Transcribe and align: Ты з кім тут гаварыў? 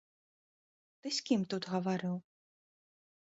Ты 1.03 1.07
з 1.17 1.27
кім 1.29 1.41
тут 1.53 1.63
гаварыў? 1.73 2.15